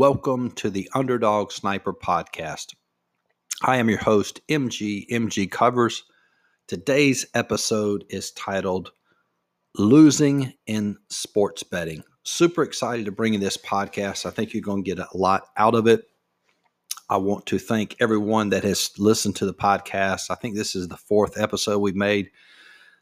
Welcome 0.00 0.52
to 0.52 0.70
the 0.70 0.88
Underdog 0.94 1.52
Sniper 1.52 1.92
Podcast. 1.92 2.74
I 3.60 3.76
am 3.76 3.90
your 3.90 3.98
host, 3.98 4.40
MG. 4.48 5.06
MG 5.10 5.50
Covers. 5.50 6.04
Today's 6.66 7.26
episode 7.34 8.06
is 8.08 8.30
titled 8.30 8.92
Losing 9.76 10.54
in 10.66 10.96
Sports 11.10 11.64
Betting. 11.64 12.02
Super 12.22 12.62
excited 12.62 13.04
to 13.04 13.12
bring 13.12 13.34
you 13.34 13.40
this 13.40 13.58
podcast. 13.58 14.24
I 14.24 14.30
think 14.30 14.54
you're 14.54 14.62
going 14.62 14.84
to 14.84 14.90
get 14.90 14.98
a 14.98 15.06
lot 15.14 15.48
out 15.58 15.74
of 15.74 15.86
it. 15.86 16.04
I 17.10 17.18
want 17.18 17.44
to 17.44 17.58
thank 17.58 17.96
everyone 18.00 18.48
that 18.48 18.64
has 18.64 18.92
listened 18.96 19.36
to 19.36 19.44
the 19.44 19.52
podcast. 19.52 20.30
I 20.30 20.34
think 20.34 20.56
this 20.56 20.74
is 20.74 20.88
the 20.88 20.96
fourth 20.96 21.38
episode 21.38 21.80
we've 21.80 21.94
made 21.94 22.30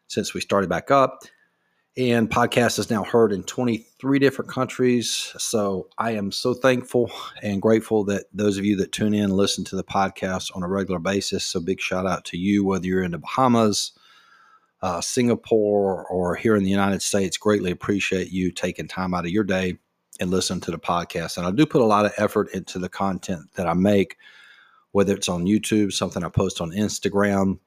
since 0.09 0.35
we 0.35 0.41
started 0.41 0.69
back 0.69 0.91
up 0.91 1.21
and 1.97 2.31
podcast 2.31 2.79
is 2.79 2.91
now 2.91 3.03
heard 3.03 3.33
in 3.33 3.43
23 3.43 4.19
different 4.19 4.51
countries. 4.51 5.35
So 5.39 5.89
I 5.99 6.13
am 6.13 6.31
so 6.31 6.55
thankful 6.55 7.11
and 7.43 7.61
grateful 7.61 8.05
that 8.05 8.27
those 8.33 8.57
of 8.57 8.65
you 8.65 8.77
that 8.77 8.93
tune 8.93 9.15
in 9.15 9.31
listen 9.31 9.65
to 9.65 9.77
the 9.77 9.83
podcast 9.83 10.55
on 10.55 10.63
a 10.63 10.69
regular 10.69 11.01
basis. 11.01 11.45
So 11.45 11.61
big 11.61 11.81
shout 11.81 12.07
out 12.07 12.25
to 12.27 12.37
you, 12.37 12.65
whether 12.65 12.87
you're 12.87 13.03
in 13.03 13.11
the 13.11 13.19
Bahamas, 13.19 13.93
uh, 14.81 15.01
Singapore, 15.01 16.07
or 16.07 16.37
here 16.37 16.55
in 16.55 16.63
the 16.63 16.71
United 16.71 17.03
States. 17.03 17.37
Greatly 17.37 17.73
appreciate 17.73 18.31
you 18.31 18.53
taking 18.53 18.87
time 18.87 19.13
out 19.13 19.25
of 19.25 19.33
your 19.33 19.45
day 19.45 19.79
and 20.21 20.31
listen 20.31 20.61
to 20.61 20.71
the 20.71 20.79
podcast. 20.79 21.37
And 21.37 21.47
I 21.47 21.51
do 21.51 21.67
put 21.67 21.83
a 21.83 21.87
lot 21.87 22.07
of 22.07 22.13
effort 22.17 22.49
into 22.55 22.79
the 22.79 22.89
content 22.89 23.53
that 23.55 23.67
I 23.67 23.75
make, 23.75 24.17
whether 24.93 25.15
it's 25.15 25.29
on 25.29 25.47
YouTube, 25.47 25.93
something 25.93 26.23
I 26.23 26.29
post 26.29 26.61
on 26.61 26.71
Instagram. 26.71 27.59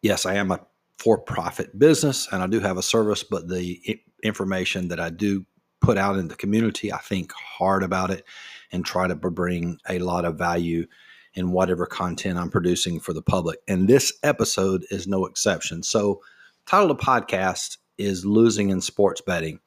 Yes, 0.00 0.24
I 0.24 0.36
am 0.36 0.50
a 0.50 0.60
for 0.98 1.16
profit 1.16 1.78
business 1.78 2.28
and 2.32 2.42
I 2.42 2.46
do 2.48 2.60
have 2.60 2.76
a 2.76 2.82
service, 2.82 3.22
but 3.22 3.48
the 3.48 4.00
information 4.22 4.88
that 4.88 4.98
I 4.98 5.10
do 5.10 5.46
put 5.80 5.96
out 5.96 6.16
in 6.16 6.28
the 6.28 6.34
community, 6.34 6.92
I 6.92 6.98
think 6.98 7.32
hard 7.32 7.82
about 7.82 8.10
it 8.10 8.24
and 8.72 8.84
try 8.84 9.06
to 9.06 9.14
bring 9.14 9.78
a 9.88 10.00
lot 10.00 10.24
of 10.24 10.36
value 10.36 10.86
in 11.34 11.52
whatever 11.52 11.86
content 11.86 12.38
I'm 12.38 12.50
producing 12.50 12.98
for 12.98 13.12
the 13.12 13.22
public. 13.22 13.60
And 13.68 13.86
this 13.86 14.12
episode 14.24 14.84
is 14.90 15.06
no 15.06 15.24
exception. 15.26 15.84
So, 15.84 16.20
title 16.66 16.90
of 16.90 16.98
podcast 16.98 17.78
is 17.96 18.24
Losing 18.24 18.70
in 18.70 18.80
Sports 18.80 19.20
Betting. 19.20 19.60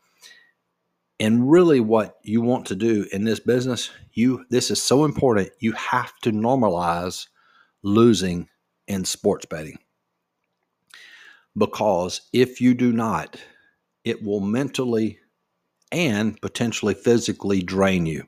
And 1.20 1.50
really 1.50 1.80
what 1.80 2.18
you 2.24 2.42
want 2.42 2.66
to 2.68 2.76
do 2.76 3.08
in 3.14 3.24
this 3.24 3.40
business, 3.40 3.92
you 4.12 4.44
this 4.50 4.70
is 4.70 4.82
so 4.82 5.06
important, 5.06 5.52
you 5.60 5.72
have 5.74 6.14
to 6.24 6.32
normalize 6.32 7.28
losing 7.84 8.50
in 8.88 9.06
sports 9.06 9.46
betting 9.46 9.78
because 11.58 12.22
if 12.34 12.62
you 12.62 12.74
do 12.74 12.92
not, 12.92 13.42
it 14.04 14.24
will 14.24 14.40
mentally 14.40 15.20
and 15.92 16.40
potentially 16.42 16.94
physically 16.94 17.62
drain 17.62 18.06
you. 18.06 18.24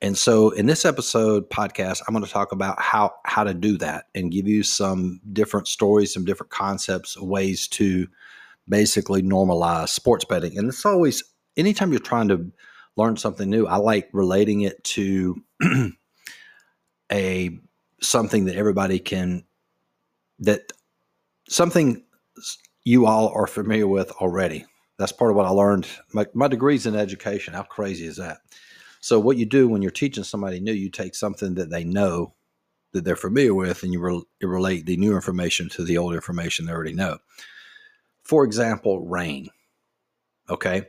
And 0.00 0.18
so 0.18 0.50
in 0.50 0.66
this 0.66 0.84
episode 0.84 1.48
podcast, 1.48 2.02
I'm 2.06 2.14
going 2.14 2.24
to 2.24 2.30
talk 2.30 2.50
about 2.50 2.80
how 2.80 3.14
how 3.24 3.44
to 3.44 3.54
do 3.54 3.78
that 3.78 4.06
and 4.14 4.32
give 4.32 4.48
you 4.48 4.64
some 4.64 5.20
different 5.32 5.68
stories, 5.68 6.12
some 6.12 6.24
different 6.24 6.50
concepts, 6.50 7.16
ways 7.20 7.68
to 7.68 8.08
basically 8.68 9.22
normalize 9.22 9.90
sports 9.90 10.24
betting. 10.24 10.58
And 10.58 10.68
it's 10.68 10.84
always 10.84 11.22
anytime 11.56 11.92
you're 11.92 12.00
trying 12.00 12.28
to 12.28 12.50
learn 12.96 13.16
something 13.16 13.48
new, 13.48 13.66
I 13.66 13.76
like 13.76 14.08
relating 14.12 14.62
it 14.62 14.82
to 14.84 15.40
a 17.12 17.58
something 18.00 18.46
that 18.46 18.56
everybody 18.56 18.98
can 18.98 19.44
that 20.40 20.72
something 21.48 22.02
you 22.84 23.06
all 23.06 23.28
are 23.28 23.46
familiar 23.46 23.86
with 23.86 24.10
already. 24.12 24.64
That's 24.98 25.12
part 25.12 25.30
of 25.30 25.36
what 25.36 25.46
I 25.46 25.50
learned. 25.50 25.86
My, 26.12 26.26
my 26.34 26.48
degree's 26.48 26.86
in 26.86 26.94
education. 26.94 27.54
How 27.54 27.62
crazy 27.62 28.06
is 28.06 28.16
that? 28.16 28.38
So, 29.00 29.18
what 29.18 29.36
you 29.36 29.46
do 29.46 29.68
when 29.68 29.82
you're 29.82 29.90
teaching 29.90 30.24
somebody 30.24 30.60
new, 30.60 30.72
you 30.72 30.90
take 30.90 31.14
something 31.14 31.54
that 31.54 31.70
they 31.70 31.84
know 31.84 32.34
that 32.92 33.04
they're 33.04 33.16
familiar 33.16 33.54
with 33.54 33.82
and 33.82 33.92
you, 33.92 34.00
re- 34.00 34.22
you 34.40 34.48
relate 34.48 34.86
the 34.86 34.96
new 34.96 35.14
information 35.14 35.68
to 35.70 35.82
the 35.82 35.98
old 35.98 36.14
information 36.14 36.66
they 36.66 36.72
already 36.72 36.92
know. 36.92 37.18
For 38.22 38.44
example, 38.44 39.06
rain. 39.06 39.48
Okay. 40.48 40.86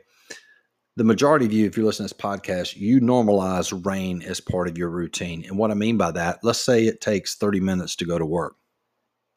The 0.95 1.03
majority 1.03 1.45
of 1.45 1.53
you, 1.53 1.66
if 1.66 1.75
you 1.75 1.85
listen 1.85 2.07
to 2.07 2.13
this 2.13 2.22
podcast, 2.22 2.75
you 2.75 3.01
normalize 3.01 3.85
rain 3.85 4.22
as 4.22 4.39
part 4.39 4.68
of 4.68 4.78
your 4.78 4.89
routine. 4.89 5.44
And 5.47 5.57
what 5.57 5.72
I 5.72 5.73
mean 5.73 5.97
by 5.97 6.12
that, 6.12 6.39
let's 6.44 6.63
say 6.63 6.85
it 6.85 7.01
takes 7.01 7.35
30 7.35 7.62
minutes 7.62 7.95
to 7.95 8.06
go 8.06 8.19
to 8.19 8.25
work, 8.25 8.57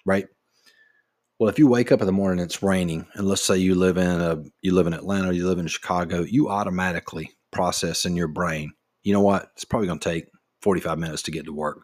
right? 0.04 0.26
Well, 1.38 1.50
if 1.50 1.58
you 1.58 1.66
wake 1.66 1.92
up 1.92 2.00
in 2.00 2.06
the 2.06 2.12
morning 2.12 2.40
and 2.40 2.48
it's 2.48 2.62
raining, 2.62 3.06
and 3.14 3.28
let's 3.28 3.42
say 3.42 3.58
you 3.58 3.74
live 3.74 3.98
in 3.98 4.20
a 4.20 4.42
you 4.62 4.72
live 4.72 4.86
in 4.86 4.94
Atlanta, 4.94 5.32
you 5.32 5.46
live 5.46 5.58
in 5.58 5.66
Chicago, 5.66 6.22
you 6.22 6.48
automatically 6.48 7.30
process 7.50 8.06
in 8.06 8.16
your 8.16 8.28
brain, 8.28 8.72
you 9.02 9.12
know 9.12 9.20
what? 9.20 9.50
It's 9.54 9.64
probably 9.64 9.86
going 9.86 9.98
to 9.98 10.08
take 10.08 10.26
45 10.62 10.98
minutes 10.98 11.22
to 11.22 11.30
get 11.30 11.44
to 11.44 11.52
work 11.52 11.80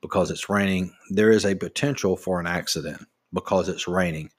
because 0.00 0.30
it's 0.30 0.48
raining. 0.48 0.94
There 1.10 1.30
is 1.30 1.44
a 1.44 1.54
potential 1.54 2.16
for 2.16 2.40
an 2.40 2.46
accident 2.46 3.06
because 3.32 3.68
it's 3.68 3.86
raining. 3.86 4.30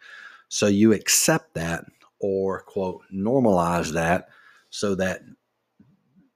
So 0.47 0.65
you 0.65 0.93
accept 0.93 1.53
that 1.53 1.85
or 2.19 2.61
quote 2.63 3.03
normalize 3.13 3.93
that 3.93 4.29
so 4.71 4.95
that 4.95 5.21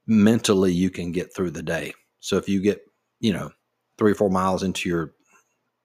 mentally 0.06 0.72
you 0.72 0.88
can 0.88 1.10
get 1.10 1.34
through 1.34 1.50
the 1.50 1.62
day. 1.62 1.92
So 2.20 2.36
if 2.36 2.48
you 2.48 2.60
get, 2.60 2.80
you 3.18 3.32
know, 3.32 3.50
3 3.98 4.12
or 4.12 4.14
4 4.14 4.30
miles 4.30 4.62
into 4.62 4.88
your 4.88 5.14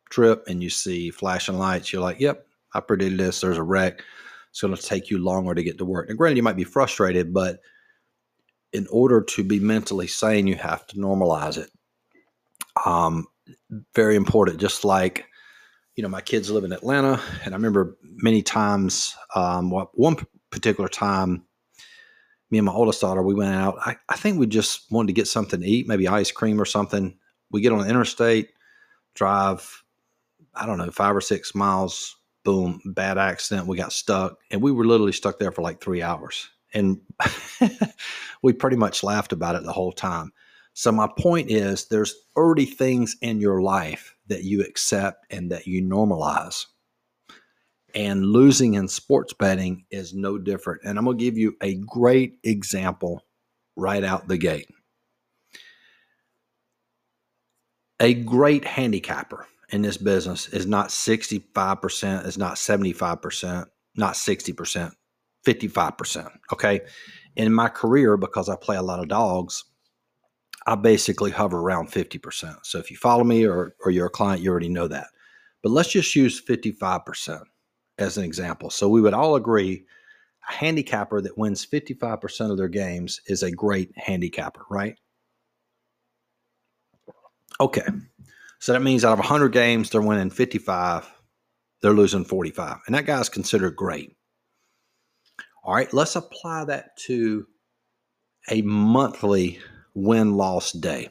trip 0.09 0.43
and 0.47 0.61
you 0.63 0.69
see 0.69 1.11
flashing 1.11 1.57
lights, 1.57 1.91
you're 1.91 2.01
like, 2.01 2.19
yep, 2.19 2.45
I 2.73 2.79
predicted 2.79 3.19
this. 3.19 3.41
There's 3.41 3.57
a 3.57 3.63
wreck. 3.63 4.03
It's 4.49 4.61
going 4.61 4.75
to 4.75 4.81
take 4.81 5.09
you 5.09 5.19
longer 5.19 5.53
to 5.53 5.63
get 5.63 5.77
to 5.77 5.85
work. 5.85 6.09
And 6.09 6.17
granted, 6.17 6.37
you 6.37 6.43
might 6.43 6.55
be 6.55 6.63
frustrated, 6.63 7.33
but 7.33 7.59
in 8.73 8.87
order 8.91 9.21
to 9.21 9.43
be 9.43 9.59
mentally 9.59 10.07
sane, 10.07 10.47
you 10.47 10.55
have 10.55 10.85
to 10.87 10.95
normalize 10.97 11.57
it. 11.57 11.69
Um, 12.85 13.27
very 13.95 14.15
important. 14.15 14.59
Just 14.59 14.85
like, 14.85 15.25
you 15.95 16.03
know, 16.03 16.09
my 16.09 16.21
kids 16.21 16.49
live 16.49 16.63
in 16.63 16.71
Atlanta, 16.71 17.21
and 17.43 17.53
I 17.53 17.57
remember 17.57 17.97
many 18.03 18.41
times, 18.41 19.15
um, 19.35 19.71
one 19.71 20.17
particular 20.49 20.87
time, 20.87 21.45
me 22.51 22.57
and 22.57 22.65
my 22.65 22.71
oldest 22.71 23.01
daughter, 23.01 23.21
we 23.21 23.35
went 23.35 23.53
out. 23.53 23.77
I, 23.79 23.97
I 24.07 24.15
think 24.15 24.39
we 24.39 24.47
just 24.47 24.91
wanted 24.91 25.07
to 25.07 25.13
get 25.13 25.27
something 25.27 25.61
to 25.61 25.67
eat, 25.67 25.87
maybe 25.87 26.07
ice 26.07 26.31
cream 26.31 26.59
or 26.59 26.65
something. 26.65 27.17
We 27.51 27.61
get 27.61 27.71
on 27.71 27.79
the 27.79 27.89
interstate, 27.89 28.49
drive 29.13 29.83
I 30.59 30.65
don't 30.65 30.77
know, 30.77 30.91
five 30.91 31.15
or 31.15 31.21
six 31.21 31.55
miles, 31.55 32.17
boom, 32.43 32.81
bad 32.85 33.17
accident. 33.17 33.67
We 33.67 33.77
got 33.77 33.93
stuck 33.93 34.37
and 34.51 34.61
we 34.61 34.71
were 34.71 34.85
literally 34.85 35.11
stuck 35.11 35.39
there 35.39 35.51
for 35.51 35.61
like 35.61 35.81
three 35.81 36.01
hours. 36.01 36.49
And 36.73 36.99
we 38.43 38.53
pretty 38.53 38.77
much 38.77 39.03
laughed 39.03 39.33
about 39.33 39.55
it 39.55 39.63
the 39.63 39.71
whole 39.71 39.91
time. 39.91 40.31
So, 40.73 40.91
my 40.91 41.09
point 41.17 41.49
is 41.49 41.87
there's 41.87 42.15
already 42.37 42.65
things 42.65 43.17
in 43.21 43.41
your 43.41 43.61
life 43.61 44.15
that 44.27 44.43
you 44.43 44.61
accept 44.61 45.25
and 45.31 45.51
that 45.51 45.67
you 45.67 45.81
normalize. 45.81 46.65
And 47.95 48.27
losing 48.27 48.75
in 48.75 48.87
sports 48.87 49.33
betting 49.33 49.85
is 49.89 50.13
no 50.13 50.37
different. 50.37 50.81
And 50.85 50.97
I'm 50.97 51.05
going 51.05 51.17
to 51.17 51.23
give 51.23 51.37
you 51.37 51.55
a 51.61 51.75
great 51.75 52.37
example 52.43 53.25
right 53.75 54.03
out 54.03 54.27
the 54.27 54.37
gate. 54.37 54.69
A 57.99 58.13
great 58.13 58.63
handicapper 58.63 59.47
in 59.71 59.81
this 59.81 59.97
business 59.97 60.47
is 60.49 60.65
not 60.65 60.89
65%, 60.89 62.25
is 62.25 62.37
not 62.37 62.55
75%, 62.55 63.65
not 63.95 64.13
60%, 64.13 64.91
55%. 65.45 66.31
Okay. 66.53 66.81
In 67.35 67.53
my 67.53 67.69
career, 67.69 68.17
because 68.17 68.49
I 68.49 68.55
play 68.55 68.77
a 68.77 68.81
lot 68.81 68.99
of 68.99 69.07
dogs, 69.07 69.63
I 70.67 70.75
basically 70.75 71.31
hover 71.31 71.59
around 71.59 71.91
50%. 71.91 72.57
So 72.63 72.79
if 72.79 72.91
you 72.91 72.97
follow 72.97 73.23
me 73.23 73.45
or, 73.45 73.75
or 73.83 73.91
you're 73.91 74.07
a 74.07 74.11
client, 74.11 74.41
you 74.41 74.51
already 74.51 74.69
know 74.69 74.87
that. 74.87 75.07
But 75.61 75.71
let's 75.71 75.91
just 75.91 76.15
use 76.15 76.43
55% 76.43 77.41
as 77.97 78.17
an 78.17 78.23
example. 78.23 78.69
So 78.69 78.87
we 78.87 79.01
would 79.01 79.13
all 79.13 79.35
agree 79.35 79.85
a 80.47 80.51
handicapper 80.51 81.21
that 81.21 81.37
wins 81.37 81.65
55% 81.65 82.51
of 82.51 82.57
their 82.57 82.67
games 82.67 83.21
is 83.27 83.43
a 83.43 83.51
great 83.51 83.91
handicapper, 83.97 84.65
right? 84.69 84.95
Okay. 87.59 87.85
So 88.59 88.73
that 88.73 88.81
means 88.81 89.05
out 89.05 89.13
of 89.13 89.19
100 89.19 89.53
games, 89.53 89.89
they're 89.89 90.01
winning 90.01 90.29
55, 90.29 91.09
they're 91.81 91.93
losing 91.93 92.25
45. 92.25 92.77
And 92.85 92.95
that 92.95 93.05
guy's 93.05 93.29
considered 93.29 93.75
great. 93.75 94.15
All 95.63 95.73
right, 95.73 95.91
let's 95.93 96.15
apply 96.15 96.65
that 96.65 96.97
to 97.05 97.47
a 98.49 98.61
monthly 98.61 99.59
win 99.93 100.35
loss 100.35 100.71
day. 100.71 101.09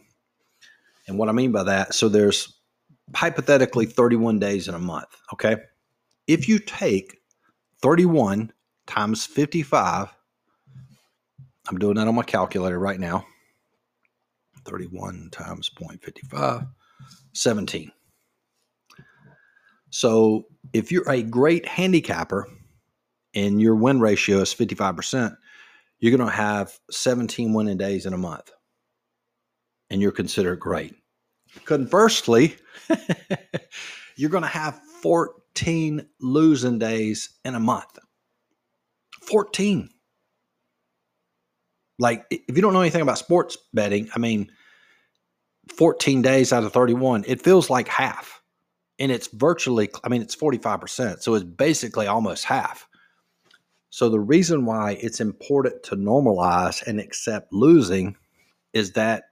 And 1.06 1.18
what 1.18 1.28
I 1.28 1.32
mean 1.32 1.52
by 1.52 1.62
that, 1.64 1.94
so 1.94 2.08
there's 2.08 2.54
hypothetically 3.14 3.86
31 3.86 4.38
days 4.38 4.68
in 4.68 4.74
a 4.74 4.78
month. 4.78 5.08
Okay. 5.32 5.56
If 6.26 6.48
you 6.48 6.58
take 6.58 7.18
31 7.80 8.52
times 8.86 9.24
55, 9.24 10.14
I'm 11.68 11.78
doing 11.78 11.94
that 11.94 12.08
on 12.08 12.14
my 12.14 12.22
calculator 12.22 12.78
right 12.78 13.00
now. 13.00 13.26
31 14.64 15.30
times 15.30 15.70
0.55 15.80 16.68
17. 17.34 17.92
So 19.90 20.46
if 20.72 20.92
you're 20.92 21.08
a 21.10 21.22
great 21.22 21.66
handicapper 21.66 22.46
and 23.34 23.60
your 23.60 23.74
win 23.74 24.00
ratio 24.00 24.38
is 24.38 24.54
55%, 24.54 25.36
you're 26.00 26.16
going 26.16 26.28
to 26.28 26.34
have 26.34 26.78
17 26.90 27.52
winning 27.54 27.78
days 27.78 28.06
in 28.06 28.12
a 28.12 28.18
month. 28.18 28.50
and 29.90 30.00
you're 30.00 30.12
considered 30.12 30.60
great. 30.60 30.94
Conversely, 31.64 32.56
you're 34.16 34.30
going 34.30 34.42
to 34.42 34.48
have 34.48 34.80
14 35.02 36.06
losing 36.20 36.78
days 36.78 37.30
in 37.44 37.54
a 37.54 37.60
month. 37.60 37.98
14. 39.22 39.88
Like, 41.98 42.26
if 42.30 42.54
you 42.54 42.62
don't 42.62 42.72
know 42.72 42.80
anything 42.80 43.02
about 43.02 43.18
sports 43.18 43.56
betting, 43.74 44.08
I 44.14 44.18
mean, 44.18 44.50
14 45.73 46.23
days 46.23 46.53
out 46.53 46.65
of 46.65 46.73
31, 46.73 47.25
it 47.26 47.43
feels 47.43 47.70
like 47.70 47.88
half. 47.88 48.43
And 48.99 49.12
it's 49.12 49.29
virtually, 49.29 49.91
I 50.03 50.09
mean, 50.09 50.23
it's 50.23 50.35
45%. 50.37 51.23
So 51.23 51.35
it's 51.35 51.44
basically 51.44 52.06
almost 52.06 52.44
half. 52.44 52.88
So 53.91 54.09
the 54.09 54.20
reason 54.20 54.65
why 54.65 54.99
it's 55.00 55.20
important 55.20 55.82
to 55.85 55.97
normalize 55.97 56.87
and 56.87 57.00
accept 57.00 57.53
losing 57.53 58.17
is 58.73 58.93
that 58.93 59.25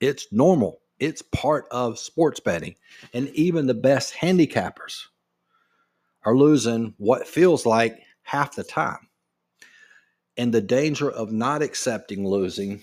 it's 0.00 0.26
normal. 0.30 0.80
It's 1.00 1.22
part 1.22 1.66
of 1.70 1.98
sports 1.98 2.38
betting. 2.40 2.76
And 3.12 3.28
even 3.30 3.66
the 3.66 3.74
best 3.74 4.14
handicappers 4.14 5.06
are 6.24 6.36
losing 6.36 6.94
what 6.98 7.26
feels 7.26 7.66
like 7.66 7.98
half 8.22 8.54
the 8.54 8.64
time. 8.64 9.08
And 10.36 10.52
the 10.52 10.60
danger 10.60 11.10
of 11.10 11.32
not 11.32 11.62
accepting 11.62 12.26
losing 12.26 12.82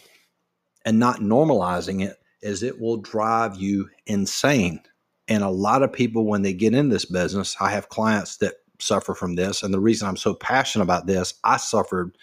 and 0.86 1.00
not 1.00 1.19
normalizing 1.19 2.04
it 2.06 2.18
is 2.41 2.63
it 2.63 2.79
will 2.79 2.97
drive 2.97 3.55
you 3.55 3.89
insane. 4.05 4.81
And 5.27 5.43
a 5.43 5.49
lot 5.49 5.83
of 5.83 5.93
people, 5.93 6.25
when 6.25 6.41
they 6.41 6.53
get 6.53 6.73
in 6.73 6.89
this 6.89 7.05
business, 7.05 7.55
I 7.59 7.71
have 7.71 7.89
clients 7.89 8.38
that 8.38 8.55
suffer 8.79 9.13
from 9.13 9.35
this. 9.35 9.63
And 9.63 9.73
the 9.73 9.79
reason 9.79 10.07
I'm 10.07 10.17
so 10.17 10.33
passionate 10.33 10.83
about 10.83 11.05
this, 11.05 11.35
I 11.43 11.57
suffered 11.57 12.17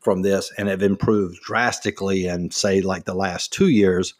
from 0.00 0.22
this 0.22 0.52
and 0.56 0.68
have 0.68 0.82
improved 0.82 1.40
drastically 1.42 2.26
in, 2.26 2.50
say, 2.50 2.80
like 2.80 3.04
the 3.04 3.14
last 3.14 3.52
two 3.52 3.68
years, 3.68 4.14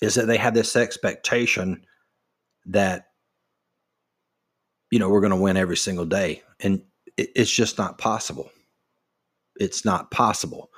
is 0.00 0.14
that 0.16 0.26
they 0.26 0.36
have 0.36 0.54
this 0.54 0.76
expectation 0.76 1.84
that, 2.66 3.06
you 4.90 4.98
know, 4.98 5.08
we're 5.08 5.20
going 5.20 5.30
to 5.30 5.36
win 5.36 5.56
every 5.56 5.76
single 5.76 6.04
day. 6.04 6.42
And 6.60 6.82
it's 7.16 7.50
just 7.50 7.78
not 7.78 7.98
possible. 7.98 8.50
It's 9.58 9.84
not 9.84 10.10
possible. 10.10 10.70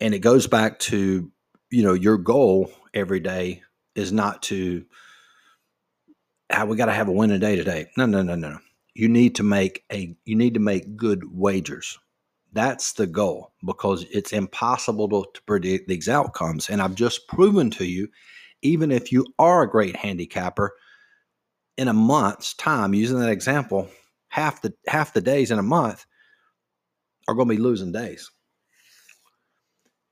And 0.00 0.14
it 0.14 0.20
goes 0.20 0.46
back 0.46 0.78
to, 0.80 1.30
you 1.74 1.82
know, 1.82 1.94
your 1.94 2.16
goal 2.16 2.70
every 2.94 3.20
day 3.20 3.62
is 3.96 4.12
not 4.12 4.42
to, 4.42 4.84
how 6.50 6.66
we 6.66 6.76
got 6.76 6.86
to 6.86 6.92
have 6.92 7.08
a 7.08 7.12
winning 7.12 7.40
day 7.40 7.56
today. 7.56 7.86
No, 7.96 8.06
no, 8.06 8.22
no, 8.22 8.36
no. 8.36 8.58
You 8.94 9.08
need 9.08 9.34
to 9.36 9.42
make 9.42 9.82
a, 9.92 10.16
you 10.24 10.36
need 10.36 10.54
to 10.54 10.60
make 10.60 10.96
good 10.96 11.24
wagers. 11.32 11.98
That's 12.52 12.92
the 12.92 13.08
goal 13.08 13.52
because 13.66 14.06
it's 14.12 14.32
impossible 14.32 15.08
to, 15.08 15.24
to 15.34 15.42
predict 15.42 15.88
these 15.88 16.08
outcomes. 16.08 16.70
And 16.70 16.80
I've 16.80 16.94
just 16.94 17.26
proven 17.26 17.70
to 17.72 17.84
you, 17.84 18.08
even 18.62 18.92
if 18.92 19.10
you 19.10 19.26
are 19.40 19.62
a 19.62 19.70
great 19.70 19.96
handicapper, 19.96 20.72
in 21.76 21.88
a 21.88 21.92
month's 21.92 22.54
time, 22.54 22.94
using 22.94 23.18
that 23.18 23.30
example, 23.30 23.88
half 24.28 24.62
the 24.62 24.72
half 24.86 25.12
the 25.12 25.20
days 25.20 25.50
in 25.50 25.58
a 25.58 25.62
month 25.62 26.06
are 27.26 27.34
going 27.34 27.48
to 27.48 27.54
be 27.56 27.60
losing 27.60 27.90
days. 27.90 28.30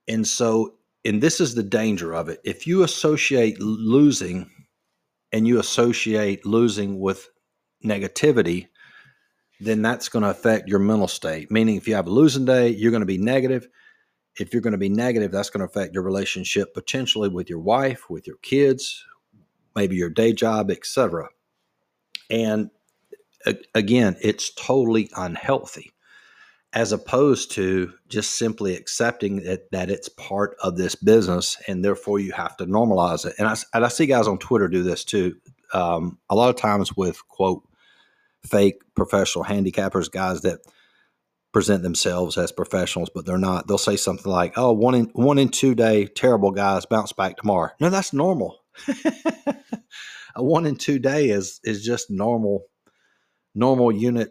And 0.08 0.26
so, 0.26 0.74
and 1.04 1.22
this 1.22 1.40
is 1.40 1.54
the 1.54 1.62
danger 1.62 2.12
of 2.12 2.28
it. 2.28 2.40
If 2.44 2.66
you 2.66 2.82
associate 2.82 3.60
losing 3.60 4.50
and 5.32 5.46
you 5.46 5.58
associate 5.58 6.46
losing 6.46 7.00
with 7.00 7.28
negativity, 7.84 8.68
then 9.60 9.82
that's 9.82 10.08
going 10.08 10.22
to 10.22 10.30
affect 10.30 10.68
your 10.68 10.78
mental 10.78 11.08
state. 11.08 11.50
Meaning, 11.50 11.76
if 11.76 11.88
you 11.88 11.94
have 11.94 12.06
a 12.06 12.10
losing 12.10 12.44
day, 12.44 12.68
you're 12.68 12.90
going 12.90 13.00
to 13.00 13.06
be 13.06 13.18
negative. 13.18 13.68
If 14.38 14.52
you're 14.52 14.62
going 14.62 14.72
to 14.72 14.78
be 14.78 14.88
negative, 14.88 15.30
that's 15.30 15.50
going 15.50 15.60
to 15.60 15.70
affect 15.70 15.94
your 15.94 16.02
relationship 16.02 16.74
potentially 16.74 17.28
with 17.28 17.50
your 17.50 17.60
wife, 17.60 18.08
with 18.08 18.26
your 18.26 18.38
kids, 18.42 19.04
maybe 19.74 19.96
your 19.96 20.10
day 20.10 20.32
job, 20.32 20.70
etc. 20.70 21.28
And 22.30 22.70
again, 23.74 24.16
it's 24.20 24.52
totally 24.54 25.10
unhealthy 25.16 25.92
as 26.74 26.92
opposed 26.92 27.50
to 27.52 27.92
just 28.08 28.38
simply 28.38 28.74
accepting 28.74 29.42
that, 29.44 29.70
that 29.72 29.90
it's 29.90 30.08
part 30.08 30.56
of 30.62 30.76
this 30.76 30.94
business 30.94 31.56
and 31.68 31.84
therefore 31.84 32.18
you 32.18 32.32
have 32.32 32.56
to 32.56 32.64
normalize 32.64 33.26
it. 33.26 33.34
And 33.38 33.46
I, 33.46 33.56
and 33.74 33.84
I 33.84 33.88
see 33.88 34.06
guys 34.06 34.26
on 34.26 34.38
Twitter 34.38 34.68
do 34.68 34.82
this 34.82 35.04
too. 35.04 35.36
Um, 35.74 36.18
a 36.30 36.34
lot 36.34 36.50
of 36.50 36.56
times 36.56 36.96
with 36.96 37.26
quote 37.28 37.62
fake 38.44 38.76
professional 38.94 39.44
handicappers, 39.44 40.10
guys 40.10 40.42
that 40.42 40.60
present 41.52 41.82
themselves 41.82 42.38
as 42.38 42.50
professionals, 42.50 43.10
but 43.14 43.26
they're 43.26 43.38
not. 43.38 43.66
They'll 43.66 43.78
say 43.78 43.96
something 43.96 44.30
like, 44.30 44.54
"Oh, 44.56 44.72
one 44.72 44.94
in 44.94 45.04
one 45.12 45.38
in 45.38 45.48
two 45.48 45.74
day 45.74 46.06
terrible 46.06 46.50
guys 46.50 46.86
bounce 46.86 47.12
back 47.12 47.36
tomorrow." 47.36 47.70
No, 47.80 47.90
that's 47.90 48.12
normal. 48.12 48.58
a 50.34 50.42
one 50.42 50.66
in 50.66 50.76
two 50.76 50.98
day 50.98 51.28
is 51.28 51.60
is 51.64 51.84
just 51.84 52.10
normal 52.10 52.64
normal 53.54 53.92
unit 53.92 54.30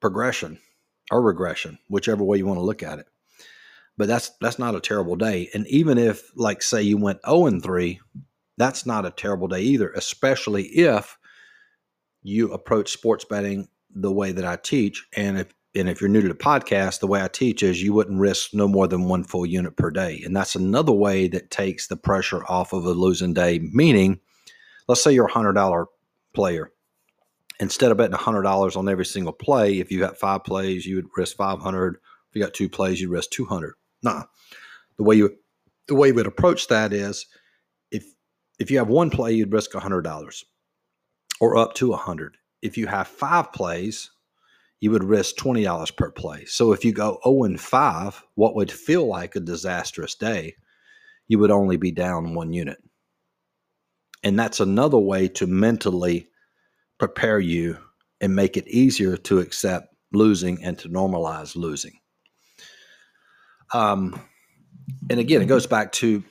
progression 0.00 0.58
or 1.10 1.22
regression, 1.22 1.78
whichever 1.88 2.24
way 2.24 2.38
you 2.38 2.46
want 2.46 2.58
to 2.58 2.64
look 2.64 2.82
at 2.82 2.98
it. 2.98 3.06
But 3.96 4.08
that's 4.08 4.30
that's 4.40 4.58
not 4.58 4.74
a 4.74 4.80
terrible 4.80 5.16
day. 5.16 5.50
And 5.52 5.66
even 5.66 5.98
if, 5.98 6.30
like, 6.34 6.62
say 6.62 6.82
you 6.82 6.96
went 6.96 7.20
0 7.26 7.46
and 7.46 7.62
3, 7.62 8.00
that's 8.56 8.86
not 8.86 9.06
a 9.06 9.10
terrible 9.10 9.48
day 9.48 9.60
either, 9.60 9.90
especially 9.90 10.64
if 10.64 11.18
you 12.22 12.52
approach 12.52 12.90
sports 12.92 13.24
betting 13.24 13.68
the 13.90 14.12
way 14.12 14.32
that 14.32 14.44
I 14.44 14.56
teach. 14.56 15.06
And 15.16 15.38
if 15.38 15.54
and 15.74 15.88
if 15.88 16.00
you're 16.00 16.10
new 16.10 16.20
to 16.20 16.28
the 16.28 16.34
podcast, 16.34 17.00
the 17.00 17.06
way 17.06 17.22
I 17.22 17.28
teach 17.28 17.62
is 17.62 17.82
you 17.82 17.92
wouldn't 17.92 18.18
risk 18.18 18.52
no 18.52 18.66
more 18.66 18.88
than 18.88 19.04
one 19.04 19.22
full 19.22 19.46
unit 19.46 19.76
per 19.76 19.90
day. 19.90 20.20
And 20.24 20.34
that's 20.34 20.56
another 20.56 20.92
way 20.92 21.28
that 21.28 21.50
takes 21.50 21.86
the 21.86 21.96
pressure 21.96 22.44
off 22.48 22.72
of 22.72 22.84
a 22.84 22.90
losing 22.90 23.34
day. 23.34 23.60
Meaning, 23.72 24.20
let's 24.88 25.02
say 25.02 25.12
you're 25.12 25.26
a 25.26 25.32
hundred 25.32 25.52
dollar 25.52 25.86
player 26.34 26.72
instead 27.60 27.92
of 27.92 27.98
betting 27.98 28.16
$100 28.16 28.76
on 28.76 28.88
every 28.88 29.04
single 29.04 29.32
play, 29.32 29.78
if 29.78 29.92
you 29.92 30.00
got 30.00 30.18
five 30.18 30.42
plays, 30.42 30.86
you 30.86 30.96
would 30.96 31.08
risk 31.16 31.36
500. 31.36 31.94
If 31.94 32.00
you 32.34 32.42
got 32.42 32.54
two 32.54 32.68
plays, 32.68 33.00
you'd 33.00 33.10
risk 33.10 33.30
200. 33.30 33.74
Nah, 34.02 34.24
the 34.96 35.04
way 35.04 35.16
you 35.16 35.36
the 35.86 35.94
way 35.94 36.08
you 36.08 36.14
would 36.14 36.26
approach 36.26 36.68
that 36.68 36.92
is 36.92 37.26
if 37.90 38.04
if 38.58 38.70
you 38.70 38.78
have 38.78 38.88
one 38.88 39.10
play, 39.10 39.32
you'd 39.32 39.52
risk 39.52 39.72
$100 39.72 40.44
or 41.40 41.56
up 41.56 41.74
to 41.74 41.90
100. 41.90 42.36
If 42.62 42.78
you 42.78 42.86
have 42.86 43.08
five 43.08 43.52
plays, 43.52 44.10
you 44.80 44.90
would 44.90 45.04
risk 45.04 45.36
$20 45.36 45.96
per 45.96 46.10
play. 46.10 46.44
So 46.46 46.72
if 46.72 46.84
you 46.84 46.92
go 46.92 47.18
0 47.24 47.44
and 47.44 47.60
5, 47.60 48.24
what 48.34 48.54
would 48.54 48.70
feel 48.72 49.06
like 49.06 49.36
a 49.36 49.40
disastrous 49.40 50.14
day, 50.14 50.54
you 51.28 51.38
would 51.38 51.50
only 51.50 51.76
be 51.76 51.90
down 51.90 52.34
one 52.34 52.52
unit. 52.52 52.78
And 54.22 54.38
that's 54.38 54.60
another 54.60 54.98
way 54.98 55.28
to 55.28 55.46
mentally 55.46 56.29
prepare 57.00 57.40
you 57.40 57.78
and 58.20 58.36
make 58.36 58.56
it 58.56 58.68
easier 58.68 59.16
to 59.16 59.40
accept 59.40 59.94
losing 60.12 60.62
and 60.62 60.78
to 60.78 60.88
normalize 60.88 61.56
losing. 61.56 61.98
Um, 63.72 64.20
and 65.08 65.18
again, 65.18 65.40
it 65.40 65.46
goes 65.46 65.66
back 65.66 65.92
to 65.92 66.22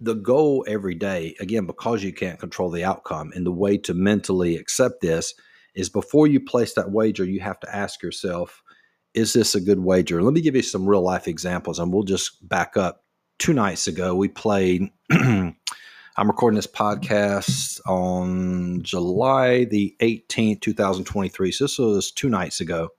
the 0.00 0.14
goal 0.14 0.64
every 0.66 0.96
day, 0.96 1.36
again, 1.38 1.64
because 1.64 2.02
you 2.02 2.12
can't 2.12 2.40
control 2.40 2.70
the 2.70 2.84
outcome. 2.84 3.30
And 3.34 3.46
the 3.46 3.52
way 3.52 3.78
to 3.78 3.94
mentally 3.94 4.56
accept 4.56 5.00
this 5.00 5.32
is 5.76 5.88
before 5.88 6.26
you 6.26 6.40
place 6.40 6.74
that 6.74 6.90
wager, 6.90 7.24
you 7.24 7.40
have 7.40 7.60
to 7.60 7.74
ask 7.74 8.02
yourself, 8.02 8.62
is 9.14 9.32
this 9.32 9.54
a 9.54 9.60
good 9.60 9.78
wager? 9.78 10.22
Let 10.22 10.34
me 10.34 10.40
give 10.40 10.56
you 10.56 10.62
some 10.62 10.86
real 10.88 11.02
life 11.02 11.28
examples, 11.28 11.78
and 11.78 11.92
we'll 11.92 12.02
just 12.02 12.46
back 12.48 12.76
up. 12.76 13.04
Two 13.38 13.52
nights 13.54 13.86
ago, 13.86 14.14
we 14.14 14.28
played 14.28 14.90
I'm 16.20 16.28
recording 16.28 16.56
this 16.56 16.66
podcast 16.66 17.80
on 17.88 18.82
July 18.82 19.64
the 19.64 19.96
18th, 20.00 20.60
2023. 20.60 21.50
So 21.50 21.64
this 21.64 21.78
was 21.78 22.12
two 22.12 22.28
nights 22.28 22.60
ago. 22.60 22.90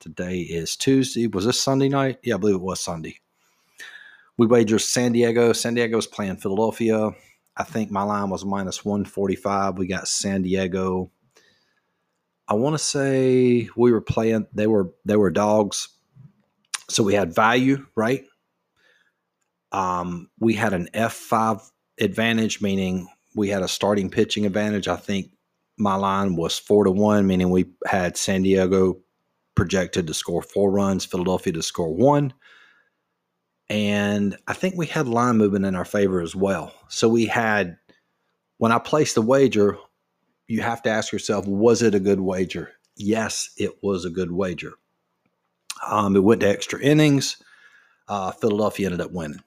Today 0.00 0.38
is 0.38 0.74
Tuesday. 0.74 1.26
Was 1.26 1.44
this 1.44 1.60
Sunday 1.60 1.90
night? 1.90 2.16
Yeah, 2.22 2.36
I 2.36 2.38
believe 2.38 2.54
it 2.54 2.62
was 2.62 2.80
Sunday. 2.80 3.18
We 4.38 4.46
wagered 4.46 4.80
San 4.80 5.12
Diego. 5.12 5.52
San 5.52 5.74
Diego 5.74 5.96
was 5.96 6.06
playing 6.06 6.38
Philadelphia. 6.38 7.10
I 7.58 7.62
think 7.62 7.90
my 7.90 8.04
line 8.04 8.30
was 8.30 8.42
minus 8.42 8.82
145. 8.86 9.76
We 9.76 9.86
got 9.86 10.08
San 10.08 10.40
Diego. 10.40 11.10
I 12.48 12.54
want 12.54 12.72
to 12.72 12.82
say 12.82 13.68
we 13.76 13.92
were 13.92 14.00
playing, 14.00 14.46
they 14.54 14.66
were 14.66 14.94
they 15.04 15.16
were 15.16 15.30
dogs. 15.30 15.90
So 16.88 17.02
we 17.02 17.12
had 17.12 17.34
value, 17.34 17.84
right? 17.94 18.24
Um, 19.72 20.30
we 20.38 20.54
had 20.54 20.72
an 20.72 20.88
F5 20.94 21.60
advantage, 22.00 22.60
meaning 22.60 23.08
we 23.34 23.48
had 23.48 23.62
a 23.62 23.68
starting 23.68 24.10
pitching 24.10 24.46
advantage. 24.46 24.88
I 24.88 24.96
think 24.96 25.30
my 25.78 25.94
line 25.94 26.36
was 26.36 26.58
four 26.58 26.84
to 26.84 26.90
one, 26.90 27.26
meaning 27.26 27.50
we 27.50 27.66
had 27.86 28.16
San 28.16 28.42
Diego 28.42 28.98
projected 29.54 30.06
to 30.06 30.14
score 30.14 30.42
four 30.42 30.70
runs, 30.70 31.04
Philadelphia 31.04 31.52
to 31.52 31.62
score 31.62 31.94
one. 31.94 32.32
And 33.68 34.36
I 34.46 34.52
think 34.52 34.76
we 34.76 34.86
had 34.86 35.08
line 35.08 35.36
movement 35.36 35.64
in 35.64 35.74
our 35.74 35.84
favor 35.84 36.20
as 36.20 36.36
well. 36.36 36.72
So 36.88 37.08
we 37.08 37.26
had, 37.26 37.76
when 38.58 38.72
I 38.72 38.78
placed 38.78 39.16
the 39.16 39.22
wager, 39.22 39.76
you 40.46 40.62
have 40.62 40.82
to 40.82 40.90
ask 40.90 41.12
yourself, 41.12 41.46
was 41.46 41.82
it 41.82 41.94
a 41.94 42.00
good 42.00 42.20
wager? 42.20 42.72
Yes, 42.96 43.50
it 43.56 43.82
was 43.82 44.04
a 44.04 44.10
good 44.10 44.30
wager. 44.30 44.74
Um, 45.86 46.16
it 46.16 46.22
went 46.22 46.42
to 46.42 46.48
extra 46.48 46.80
innings. 46.80 47.42
Uh, 48.08 48.30
Philadelphia 48.30 48.86
ended 48.86 49.00
up 49.00 49.10
winning. 49.10 49.42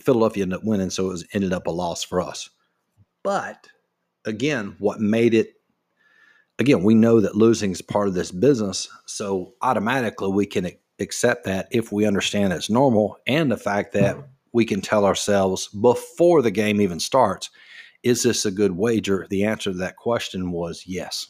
Philadelphia 0.00 0.42
ended 0.42 0.58
up 0.58 0.64
winning, 0.64 0.90
so 0.90 1.06
it 1.06 1.10
was 1.10 1.26
ended 1.32 1.52
up 1.52 1.66
a 1.66 1.70
loss 1.70 2.02
for 2.02 2.20
us. 2.20 2.50
But 3.22 3.68
again, 4.24 4.76
what 4.78 5.00
made 5.00 5.34
it 5.34 5.54
again, 6.58 6.82
we 6.82 6.94
know 6.94 7.20
that 7.20 7.36
losing 7.36 7.72
is 7.72 7.82
part 7.82 8.08
of 8.08 8.14
this 8.14 8.30
business, 8.30 8.88
so 9.06 9.54
automatically 9.62 10.28
we 10.30 10.46
can 10.46 10.70
accept 11.00 11.44
that 11.44 11.68
if 11.70 11.92
we 11.92 12.06
understand 12.06 12.52
it's 12.52 12.70
normal 12.70 13.18
and 13.26 13.50
the 13.50 13.56
fact 13.56 13.92
that 13.92 14.16
we 14.52 14.64
can 14.64 14.80
tell 14.80 15.04
ourselves 15.04 15.68
before 15.68 16.42
the 16.42 16.50
game 16.50 16.80
even 16.80 17.00
starts, 17.00 17.50
is 18.02 18.22
this 18.22 18.44
a 18.44 18.50
good 18.50 18.72
wager? 18.72 19.26
The 19.30 19.44
answer 19.44 19.72
to 19.72 19.78
that 19.78 19.96
question 19.96 20.52
was 20.52 20.84
yes. 20.86 21.28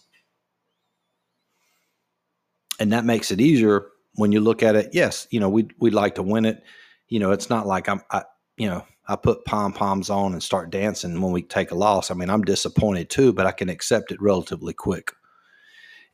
And 2.80 2.92
that 2.92 3.04
makes 3.04 3.30
it 3.30 3.40
easier 3.40 3.88
when 4.14 4.32
you 4.32 4.40
look 4.40 4.62
at 4.62 4.75
it. 4.75 4.90
Yes, 4.92 5.28
you 5.30 5.38
know, 5.38 5.49
we'd, 5.49 5.72
we'd 5.78 5.94
like 5.94 6.16
to 6.16 6.22
win 6.22 6.44
it. 6.44 6.62
You 7.12 7.19
know, 7.19 7.31
it's 7.31 7.50
not 7.50 7.66
like 7.66 7.90
I'm, 7.90 8.00
I, 8.11 8.23
you 8.57 8.66
know, 8.66 8.87
I 9.07 9.16
put 9.16 9.45
pom 9.45 9.75
poms 9.75 10.09
on 10.09 10.33
and 10.33 10.42
start 10.42 10.71
dancing 10.71 11.21
when 11.21 11.31
we 11.31 11.42
take 11.42 11.71
a 11.71 11.75
loss. 11.75 12.11
I 12.11 12.14
mean, 12.14 12.31
I'm 12.31 12.40
disappointed 12.40 13.11
too, 13.11 13.35
but 13.35 13.45
I 13.45 13.52
can 13.52 13.69
accept 13.69 14.12
it 14.12 14.23
relatively 14.23 14.73
quick. 14.73 15.12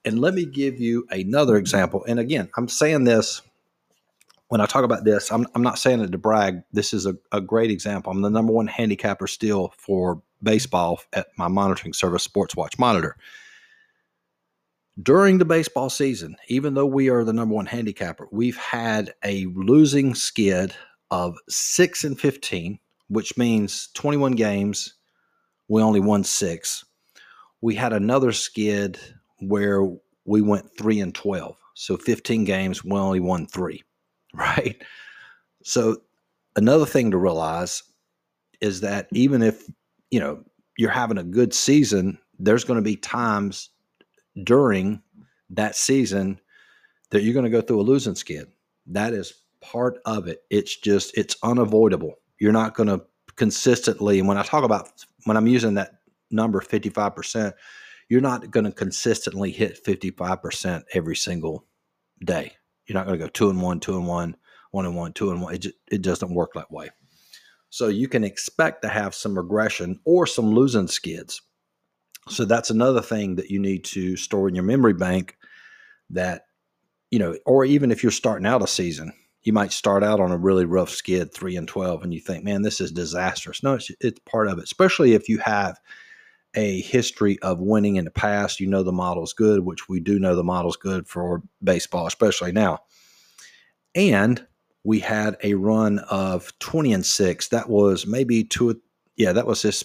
And 0.04 0.18
let 0.18 0.34
me 0.34 0.44
give 0.44 0.80
you 0.80 1.06
another 1.10 1.56
example. 1.56 2.04
And 2.08 2.18
again, 2.18 2.50
I'm 2.56 2.66
saying 2.66 3.04
this 3.04 3.42
when 4.48 4.60
I 4.60 4.66
talk 4.66 4.82
about 4.82 5.04
this, 5.04 5.30
I'm, 5.30 5.46
I'm 5.54 5.62
not 5.62 5.78
saying 5.78 6.00
it 6.00 6.10
to 6.10 6.18
brag. 6.18 6.62
This 6.72 6.92
is 6.92 7.06
a, 7.06 7.16
a 7.30 7.40
great 7.40 7.70
example. 7.70 8.10
I'm 8.10 8.22
the 8.22 8.28
number 8.28 8.52
one 8.52 8.66
handicapper 8.66 9.28
still 9.28 9.72
for 9.76 10.20
baseball 10.42 11.00
at 11.12 11.28
my 11.36 11.46
monitoring 11.46 11.92
service, 11.92 12.24
Sports 12.24 12.56
Watch 12.56 12.76
Monitor. 12.76 13.16
During 15.00 15.38
the 15.38 15.44
baseball 15.44 15.90
season, 15.90 16.34
even 16.48 16.74
though 16.74 16.86
we 16.86 17.08
are 17.08 17.22
the 17.22 17.32
number 17.32 17.54
one 17.54 17.66
handicapper, 17.66 18.26
we've 18.32 18.56
had 18.56 19.14
a 19.24 19.46
losing 19.46 20.16
skid 20.16 20.74
of 21.10 21.36
6 21.48 22.04
and 22.04 22.18
15, 22.18 22.78
which 23.08 23.36
means 23.36 23.88
21 23.94 24.32
games, 24.32 24.94
we 25.68 25.82
only 25.82 26.00
won 26.00 26.24
six. 26.24 26.84
We 27.60 27.74
had 27.74 27.92
another 27.92 28.32
skid 28.32 28.98
where 29.40 29.82
we 30.24 30.40
went 30.42 30.76
3 30.76 31.00
and 31.00 31.14
12. 31.14 31.56
So 31.74 31.96
15 31.96 32.44
games, 32.44 32.84
we 32.84 32.92
only 32.92 33.20
won 33.20 33.46
three. 33.46 33.82
right? 34.34 34.80
So 35.62 35.96
another 36.56 36.86
thing 36.86 37.10
to 37.10 37.18
realize 37.18 37.82
is 38.60 38.80
that 38.80 39.08
even 39.12 39.42
if, 39.42 39.64
you 40.10 40.20
know, 40.20 40.42
you're 40.76 40.90
having 40.90 41.18
a 41.18 41.24
good 41.24 41.54
season, 41.54 42.18
there's 42.38 42.64
going 42.64 42.78
to 42.78 42.82
be 42.82 42.96
times 42.96 43.70
during 44.44 45.02
that 45.50 45.76
season 45.76 46.40
that 47.10 47.22
you're 47.22 47.34
going 47.34 47.44
to 47.44 47.50
go 47.50 47.60
through 47.60 47.80
a 47.80 47.82
losing 47.82 48.14
skid. 48.14 48.48
That 48.86 49.12
is 49.12 49.32
part 49.60 49.98
of 50.04 50.28
it. 50.28 50.42
It's 50.50 50.76
just 50.76 51.16
it's 51.16 51.36
unavoidable. 51.42 52.14
You're 52.38 52.52
not 52.52 52.74
going 52.74 52.88
to 52.88 53.04
consistently 53.36 54.18
and 54.18 54.26
when 54.26 54.38
I 54.38 54.42
talk 54.42 54.64
about 54.64 54.90
when 55.24 55.36
I'm 55.36 55.46
using 55.46 55.74
that 55.74 55.92
number 56.30 56.60
55%, 56.60 57.52
you're 58.08 58.20
not 58.20 58.50
going 58.50 58.64
to 58.64 58.72
consistently 58.72 59.50
hit 59.50 59.84
55% 59.84 60.82
every 60.94 61.16
single 61.16 61.66
day. 62.24 62.52
You're 62.86 62.94
not 62.94 63.06
going 63.06 63.18
to 63.18 63.24
go 63.24 63.28
two 63.28 63.50
and 63.50 63.60
one, 63.60 63.80
two 63.80 63.96
and 63.96 64.06
one, 64.06 64.36
one 64.70 64.86
and 64.86 64.96
one, 64.96 65.12
two 65.12 65.30
and 65.30 65.42
one. 65.42 65.54
It, 65.54 65.58
just, 65.58 65.74
it 65.90 66.02
doesn't 66.02 66.34
work 66.34 66.52
that 66.54 66.70
way. 66.70 66.88
So 67.70 67.88
you 67.88 68.08
can 68.08 68.24
expect 68.24 68.82
to 68.82 68.88
have 68.88 69.14
some 69.14 69.36
regression 69.36 70.00
or 70.04 70.26
some 70.26 70.54
losing 70.54 70.88
skids. 70.88 71.42
So 72.28 72.44
that's 72.44 72.70
another 72.70 73.02
thing 73.02 73.36
that 73.36 73.50
you 73.50 73.58
need 73.58 73.84
to 73.86 74.16
store 74.16 74.48
in 74.48 74.54
your 74.54 74.64
memory 74.64 74.94
bank 74.94 75.36
that, 76.10 76.46
you 77.10 77.18
know, 77.18 77.36
or 77.44 77.64
even 77.64 77.90
if 77.90 78.02
you're 78.02 78.12
starting 78.12 78.46
out 78.46 78.62
a 78.62 78.66
season, 78.66 79.12
you 79.48 79.52
might 79.54 79.72
start 79.72 80.04
out 80.04 80.20
on 80.20 80.30
a 80.30 80.36
really 80.36 80.66
rough 80.66 80.90
skid, 80.90 81.32
three 81.32 81.56
and 81.56 81.66
12, 81.66 82.02
and 82.02 82.12
you 82.12 82.20
think, 82.20 82.44
man, 82.44 82.60
this 82.60 82.82
is 82.82 82.92
disastrous. 82.92 83.62
No, 83.62 83.76
it's, 83.76 83.90
it's 83.98 84.20
part 84.30 84.46
of 84.46 84.58
it, 84.58 84.64
especially 84.64 85.14
if 85.14 85.26
you 85.26 85.38
have 85.38 85.80
a 86.54 86.82
history 86.82 87.38
of 87.40 87.58
winning 87.58 87.96
in 87.96 88.04
the 88.04 88.10
past. 88.10 88.60
You 88.60 88.66
know 88.66 88.82
the 88.82 88.92
model's 88.92 89.32
good, 89.32 89.64
which 89.64 89.88
we 89.88 90.00
do 90.00 90.18
know 90.18 90.36
the 90.36 90.44
model's 90.44 90.76
good 90.76 91.08
for 91.08 91.42
baseball, 91.64 92.06
especially 92.06 92.52
now. 92.52 92.80
And 93.94 94.46
we 94.84 95.00
had 95.00 95.38
a 95.42 95.54
run 95.54 96.00
of 96.10 96.52
20 96.58 96.92
and 96.92 97.06
6. 97.06 97.48
That 97.48 97.70
was 97.70 98.06
maybe 98.06 98.44
two 98.44 98.78
yeah, 99.16 99.32
that 99.32 99.46
was 99.46 99.62
this 99.62 99.82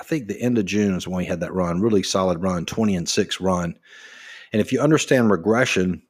I 0.00 0.02
think 0.02 0.26
the 0.26 0.40
end 0.40 0.58
of 0.58 0.64
June 0.64 0.96
is 0.96 1.06
when 1.06 1.18
we 1.18 1.26
had 1.26 1.40
that 1.40 1.54
run, 1.54 1.80
really 1.80 2.02
solid 2.02 2.42
run, 2.42 2.66
20 2.66 2.96
and 2.96 3.08
6 3.08 3.40
run. 3.40 3.78
And 4.52 4.60
if 4.60 4.72
you 4.72 4.80
understand 4.80 5.30
regression, 5.30 6.02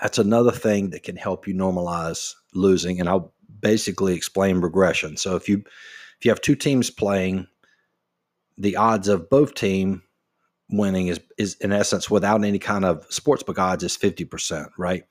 that's 0.00 0.18
another 0.18 0.52
thing 0.52 0.90
that 0.90 1.02
can 1.02 1.16
help 1.16 1.46
you 1.46 1.54
normalize 1.54 2.34
losing 2.54 3.00
and 3.00 3.08
I'll 3.08 3.32
basically 3.60 4.14
explain 4.14 4.60
regression. 4.60 5.16
So 5.16 5.36
if 5.36 5.48
you 5.48 5.62
if 6.18 6.24
you 6.24 6.30
have 6.30 6.40
two 6.40 6.56
teams 6.56 6.90
playing 6.90 7.46
the 8.58 8.76
odds 8.76 9.08
of 9.08 9.28
both 9.28 9.54
team 9.54 10.02
winning 10.70 11.08
is 11.08 11.20
is 11.38 11.54
in 11.56 11.72
essence 11.72 12.10
without 12.10 12.44
any 12.44 12.58
kind 12.58 12.84
of 12.84 13.08
sportsbook 13.08 13.58
odds 13.58 13.84
is 13.84 13.96
50%, 13.96 14.70
right? 14.78 15.04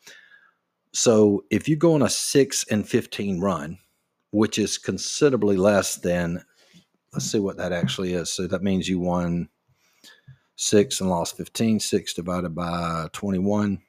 So 0.94 1.44
if 1.50 1.68
you 1.68 1.76
go 1.76 1.94
on 1.94 2.02
a 2.02 2.10
6 2.10 2.66
and 2.72 2.88
15 2.88 3.40
run, 3.40 3.78
which 4.32 4.58
is 4.58 4.78
considerably 4.78 5.58
less 5.58 5.96
than 5.96 6.44
let's 7.14 7.32
see 7.32 7.40
what 7.40 7.58
that 7.58 7.72
actually 7.72 8.14
is. 8.14 8.32
So 8.32 8.48
that 8.48 8.64
means 8.64 8.90
you 8.90 9.00
won 9.00 9.50
6 10.58 11.02
and 11.02 11.10
lost 11.10 11.38
15, 11.38 11.80
6 11.80 12.14
divided 12.14 12.54
by 12.56 13.08
21. 13.14 13.82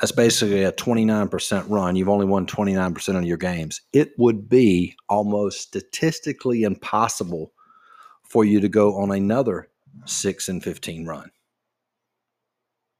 That's 0.00 0.12
basically 0.12 0.64
a 0.64 0.72
29% 0.72 1.66
run. 1.68 1.94
You've 1.94 2.08
only 2.08 2.26
won 2.26 2.46
29% 2.46 3.16
of 3.16 3.24
your 3.24 3.36
games. 3.36 3.80
It 3.92 4.12
would 4.18 4.48
be 4.48 4.96
almost 5.08 5.60
statistically 5.60 6.64
impossible 6.64 7.52
for 8.24 8.44
you 8.44 8.60
to 8.60 8.68
go 8.68 8.96
on 8.96 9.12
another 9.12 9.68
six 10.04 10.48
and 10.48 10.62
15 10.62 11.06
run. 11.06 11.30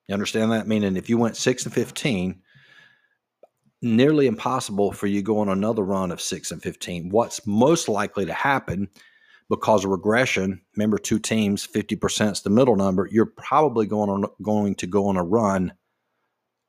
You 0.07 0.13
understand 0.13 0.53
that? 0.53 0.69
Meaning, 0.69 0.97
if 0.97 1.09
you 1.09 1.19
went 1.19 1.37
six 1.37 1.65
and 1.65 1.75
15, 1.75 2.41
nearly 3.83 4.27
impossible 4.27 4.93
for 4.93 5.07
you 5.07 5.21
to 5.21 5.25
go 5.25 5.39
on 5.39 5.49
another 5.49 5.83
run 5.83 6.13
of 6.13 6.21
six 6.21 6.51
and 6.51 6.63
15. 6.63 7.11
What's 7.11 7.47
most 7.47 7.89
likely 7.89 8.25
to 8.27 8.33
happen 8.33 8.89
because 9.51 9.85
of 9.85 9.91
regression, 9.91 10.61
remember 10.77 10.99
two 10.99 11.19
teams, 11.19 11.67
50% 11.67 12.33
is 12.33 12.43
the 12.43 12.51
middle 12.51 12.77
number, 12.77 13.09
you're 13.11 13.27
probably 13.27 13.87
going 13.87 14.09
on 14.09 14.25
going 14.43 14.75
to 14.77 14.87
go 14.87 15.09
on 15.09 15.17
a 15.17 15.25
run 15.25 15.73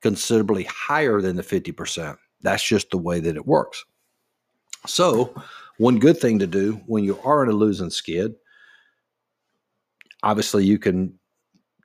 considerably 0.06 0.64
higher 0.64 1.20
than 1.20 1.36
the 1.36 1.42
50%. 1.42 2.16
That's 2.42 2.66
just 2.66 2.90
the 2.90 2.98
way 2.98 3.20
that 3.20 3.36
it 3.36 3.46
works. 3.46 3.84
So, 4.86 5.34
one 5.78 5.98
good 5.98 6.18
thing 6.18 6.38
to 6.38 6.46
do 6.46 6.80
when 6.86 7.04
you 7.04 7.18
are 7.24 7.42
in 7.42 7.50
a 7.50 7.52
losing 7.52 7.90
skid 7.90 8.34
obviously 10.26 10.64
you 10.64 10.78
can 10.78 11.16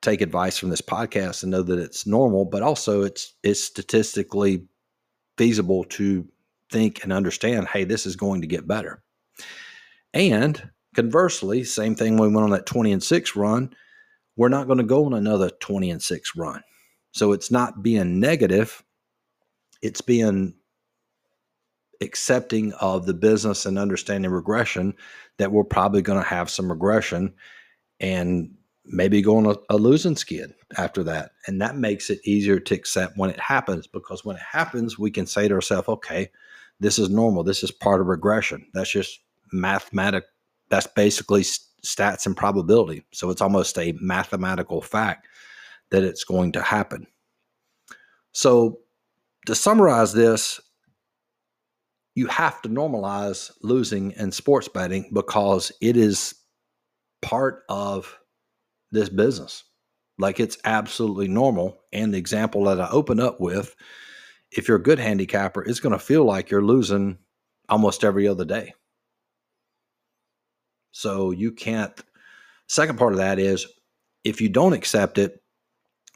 take 0.02 0.22
advice 0.22 0.58
from 0.58 0.70
this 0.70 0.82
podcast 0.82 1.44
and 1.44 1.52
know 1.52 1.62
that 1.62 1.80
it's 1.80 2.08
normal, 2.08 2.44
but 2.44 2.64
also 2.64 3.04
it's 3.04 3.36
it's 3.44 3.64
statistically 3.64 4.66
feasible 5.38 5.84
to 5.86 6.28
think 6.72 7.04
and 7.04 7.14
understand, 7.14 7.68
hey, 7.68 7.84
this 7.84 8.06
is 8.06 8.16
going 8.16 8.42
to 8.42 8.48
get 8.48 8.68
better. 8.68 9.04
And 10.14 10.72
conversely, 10.96 11.64
same 11.64 11.96
thing 11.96 12.18
when 12.18 12.30
we 12.30 12.36
went 12.36 12.46
on 12.46 12.52
that 12.52 12.66
20 12.66 12.92
and 12.92 13.04
6 13.04 13.36
run, 13.36 13.74
we're 14.36 14.50
not 14.50 14.68
going 14.68 14.80
to 14.80 14.84
go 14.84 15.06
on 15.06 15.14
another 15.14 15.50
20 15.50 15.92
and 15.92 16.02
6 16.02 16.36
run. 16.36 16.64
So 17.12 17.32
it's 17.32 17.52
not 17.52 17.84
being 17.84 18.20
negative, 18.20 18.84
it's 19.82 20.02
being 20.02 20.56
accepting 22.02 22.74
of 22.74 23.06
the 23.06 23.14
business 23.14 23.66
and 23.66 23.78
understanding 23.78 24.32
regression 24.32 24.94
that 25.38 25.52
we're 25.52 25.64
probably 25.64 26.02
going 26.02 26.22
to 26.22 26.28
have 26.28 26.50
some 26.50 26.70
regression 26.70 27.34
and 28.00 28.52
maybe 28.86 29.22
go 29.22 29.38
on 29.38 29.46
a, 29.46 29.56
a 29.70 29.78
losing 29.78 30.16
skid 30.16 30.54
after 30.78 31.04
that. 31.04 31.32
And 31.46 31.62
that 31.62 31.78
makes 31.78 32.10
it 32.10 32.20
easier 32.26 32.60
to 32.60 32.74
accept 32.74 33.18
when 33.18 33.30
it 33.30 33.40
happens 33.40 33.86
because 33.86 34.26
when 34.26 34.36
it 34.36 34.42
happens, 34.42 34.98
we 34.98 35.12
can 35.12 35.28
say 35.28 35.48
to 35.48 35.54
ourselves, 35.54 35.88
okay, 35.88 36.30
this 36.80 36.98
is 36.98 37.10
normal. 37.10 37.44
This 37.44 37.64
is 37.64 37.72
part 37.72 38.02
of 38.02 38.08
regression. 38.08 38.66
That's 38.74 38.92
just 38.92 39.20
mathematic. 39.52 40.24
That's 40.70 40.88
basically 40.88 41.44
stats 41.44 42.26
and 42.26 42.36
probability. 42.36 43.06
So 43.12 43.30
it's 43.30 43.42
almost 43.42 43.78
a 43.78 43.96
mathematical 44.02 44.82
fact 44.82 45.28
that 45.92 46.04
it's 46.04 46.24
going 46.24 46.54
to 46.54 46.62
happen. 46.62 47.06
So 48.34 48.80
to 49.46 49.56
summarize 49.56 50.14
this, 50.14 50.60
you 52.16 52.28
have 52.28 52.62
to 52.62 52.70
normalize 52.70 53.52
losing 53.62 54.12
in 54.12 54.32
sports 54.32 54.68
betting 54.68 55.10
because 55.14 55.72
it 55.82 55.96
is 55.96 56.36
part 57.22 57.64
of 57.70 58.18
this 58.92 59.10
business. 59.10 59.64
Like 60.18 60.40
it's 60.40 60.58
absolutely 60.66 61.28
normal. 61.28 61.80
And 61.94 62.14
the 62.14 62.18
example 62.18 62.66
that 62.66 62.82
I 62.82 62.90
open 62.90 63.20
up 63.20 63.40
with, 63.40 63.76
if 64.52 64.68
you're 64.68 64.78
a 64.78 64.84
good 64.84 65.00
handicapper, 65.00 65.64
it's 65.64 65.80
going 65.80 65.94
to 65.94 66.00
feel 66.00 66.26
like 66.26 66.50
you're 66.50 66.62
losing 66.62 67.18
almost 67.70 68.04
every 68.04 68.28
other 68.28 68.46
day. 68.46 68.74
So 70.92 71.32
you 71.32 71.54
can't. 71.54 72.00
Second 72.68 72.98
part 73.00 73.14
of 73.14 73.20
that 73.20 73.40
is 73.40 73.66
if 74.24 74.42
you 74.42 74.50
don't 74.50 74.74
accept 74.74 75.18
it, 75.18 75.41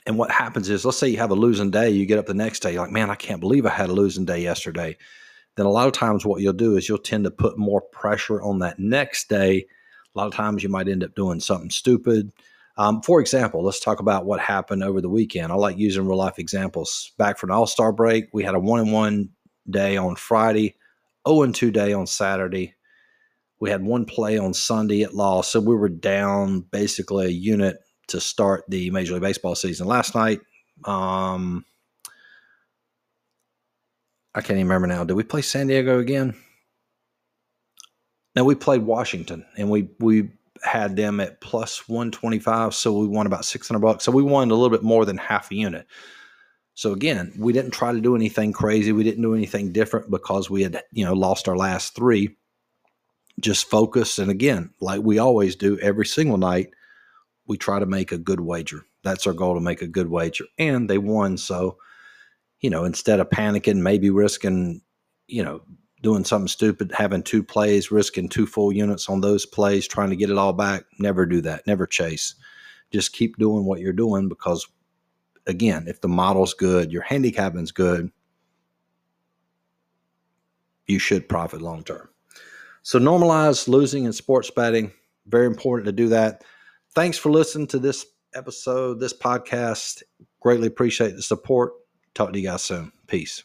and 0.05 0.17
what 0.17 0.31
happens 0.31 0.69
is, 0.69 0.85
let's 0.85 0.97
say 0.97 1.09
you 1.09 1.17
have 1.17 1.31
a 1.31 1.35
losing 1.35 1.71
day, 1.71 1.89
you 1.89 2.05
get 2.05 2.19
up 2.19 2.27
the 2.27 2.33
next 2.33 2.62
day, 2.62 2.74
you're 2.74 2.83
like, 2.83 2.91
man, 2.91 3.09
I 3.09 3.15
can't 3.15 3.41
believe 3.41 3.65
I 3.65 3.69
had 3.69 3.89
a 3.89 3.93
losing 3.93 4.25
day 4.25 4.39
yesterday. 4.39 4.97
then 5.55 5.65
a 5.65 5.71
lot 5.71 5.88
of 5.88 5.93
times 5.93 6.25
what 6.25 6.41
you'll 6.41 6.53
do 6.53 6.77
is 6.77 6.88
you'll 6.88 6.97
tend 6.97 7.24
to 7.24 7.31
put 7.31 7.57
more 7.57 7.81
pressure 7.81 8.41
on 8.41 8.59
that 8.59 8.77
next 8.77 9.29
day. 9.29 9.65
A 10.13 10.17
lot 10.17 10.27
of 10.27 10.33
times 10.33 10.63
you 10.63 10.69
might 10.69 10.88
end 10.88 11.03
up 11.03 11.15
doing 11.15 11.39
something 11.39 11.69
stupid. 11.69 12.31
Um, 12.77 13.01
for 13.01 13.21
example, 13.21 13.63
let's 13.63 13.79
talk 13.79 14.00
about 14.00 14.25
what 14.25 14.39
happened 14.39 14.83
over 14.83 15.00
the 15.00 15.09
weekend. 15.09 15.51
I 15.51 15.55
like 15.55 15.77
using 15.77 16.05
real 16.05 16.17
life 16.17 16.39
examples. 16.39 17.13
Back 17.17 17.38
for 17.38 17.47
an 17.47 17.51
All 17.51 17.67
Star 17.67 17.91
break, 17.91 18.25
we 18.33 18.43
had 18.43 18.55
a 18.55 18.59
one 18.59 18.81
and 18.81 18.91
one 18.91 19.29
day 19.69 19.97
on 19.97 20.15
Friday, 20.17 20.75
0 21.27 21.43
and 21.43 21.55
2 21.55 21.71
day 21.71 21.93
on 21.93 22.05
Saturday. 22.05 22.75
We 23.59 23.69
had 23.69 23.81
one 23.81 24.05
play 24.05 24.38
on 24.38 24.53
Sunday 24.53 25.03
at 25.03 25.15
lost, 25.15 25.51
so 25.51 25.62
we 25.62 25.75
were 25.75 25.89
down 25.89 26.62
basically 26.71 27.27
a 27.27 27.29
unit 27.29 27.77
to 28.07 28.19
start 28.19 28.65
the 28.67 28.89
Major 28.91 29.13
League 29.13 29.21
Baseball 29.21 29.55
season. 29.55 29.88
Last 29.88 30.15
night, 30.15 30.41
um, 30.85 31.65
I 34.33 34.41
can't 34.41 34.57
even 34.57 34.67
remember 34.67 34.88
now. 34.88 35.03
Did 35.03 35.13
we 35.13 35.24
play 35.24 35.41
San 35.41 35.67
Diego 35.67 36.00
again? 36.00 36.35
No, 38.35 38.43
we 38.43 38.55
played 38.55 38.81
Washington, 38.81 39.45
and 39.57 39.69
we 39.69 39.89
we 40.00 40.29
had 40.63 40.95
them 40.95 41.19
at 41.19 41.41
plus 41.41 41.88
125 41.88 42.74
so 42.74 42.97
we 42.97 43.07
won 43.07 43.27
about 43.27 43.45
600 43.45 43.79
bucks 43.79 44.03
so 44.03 44.12
we 44.12 44.24
won 44.24 44.50
a 44.50 44.53
little 44.53 44.69
bit 44.69 44.83
more 44.83 45.05
than 45.05 45.17
half 45.17 45.51
a 45.51 45.55
unit 45.55 45.85
so 46.74 46.93
again 46.93 47.33
we 47.38 47.53
didn't 47.53 47.71
try 47.71 47.91
to 47.91 48.01
do 48.01 48.15
anything 48.15 48.51
crazy 48.53 48.91
we 48.91 49.03
didn't 49.03 49.21
do 49.21 49.35
anything 49.35 49.71
different 49.71 50.09
because 50.09 50.50
we 50.50 50.63
had 50.63 50.81
you 50.91 51.05
know 51.05 51.13
lost 51.13 51.47
our 51.47 51.57
last 51.57 51.93
three 51.95 52.35
just 53.39 53.69
focus 53.69 54.17
and 54.17 54.31
again 54.31 54.69
like 54.79 55.01
we 55.01 55.19
always 55.19 55.55
do 55.55 55.77
every 55.79 56.05
single 56.05 56.38
night 56.38 56.69
we 57.48 57.58
try 57.58 57.80
to 57.80 57.86
make 57.86 58.12
a 58.12 58.18
good 58.18 58.40
wager 58.40 58.82
that's 59.04 59.28
our 59.28 59.34
goal 59.34 59.54
to 59.56 59.62
make 59.62 59.82
a 59.82 59.88
good 59.88 60.10
wager 60.10 60.46
and 60.58 60.90
they 60.90 60.98
won 60.98 61.38
so 61.38 61.78
you 62.62 62.70
know 62.70 62.86
instead 62.86 63.20
of 63.20 63.30
panicking 63.30 63.78
maybe 63.78 64.10
risking 64.10 64.82
you 65.28 65.44
know 65.44 65.62
doing 66.06 66.24
something 66.24 66.48
stupid, 66.48 66.92
having 66.96 67.24
two 67.24 67.42
plays, 67.42 67.90
risking 67.90 68.30
two 68.30 68.46
full 68.46 68.72
units 68.72 69.10
on 69.10 69.22
those 69.22 69.44
plays, 69.44 69.88
trying 69.88 70.12
to 70.12 70.16
get 70.16 70.30
it 70.30 70.38
all 70.38 70.54
back. 70.54 70.86
Never 71.00 71.25
do 71.25 71.42
that. 71.42 71.66
Never 71.66 71.88
chase. 71.88 72.36
Just 72.92 73.12
keep 73.12 73.38
doing 73.38 73.66
what 73.66 73.80
you're 73.80 73.92
doing 73.92 74.30
because, 74.30 74.68
again, 75.48 75.86
if 75.88 76.02
the 76.02 76.08
model's 76.08 76.54
good, 76.54 76.92
your 76.92 77.02
handicapping's 77.02 77.72
good, 77.72 78.12
you 80.86 81.00
should 81.00 81.28
profit 81.28 81.60
long 81.60 81.84
term. 81.84 82.08
So 82.84 83.00
normalize 83.00 83.68
losing 83.68 84.06
in 84.06 84.14
sports 84.14 84.52
betting. 84.52 84.92
Very 85.25 85.48
important 85.48 85.88
to 85.88 85.92
do 85.92 86.10
that. 86.10 86.44
Thanks 86.96 87.18
for 87.18 87.30
listening 87.30 87.68
to 87.68 87.80
this 87.80 88.06
episode, 88.34 89.02
this 89.02 89.14
podcast. 89.14 90.02
Greatly 90.40 90.68
appreciate 90.68 91.18
the 91.18 91.22
support. 91.22 91.74
Talk 92.14 92.32
to 92.32 92.40
you 92.40 92.48
guys 92.48 92.64
soon. 92.64 92.94
Peace. 93.08 93.44